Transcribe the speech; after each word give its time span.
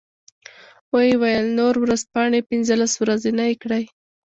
و 0.91 0.93
یې 1.07 1.13
ویل 1.21 1.47
نورو 1.59 1.77
ورځپاڼې 1.83 2.39
پنځلس 2.49 2.93
ورځنۍ 3.01 3.53
کړې. 3.63 3.83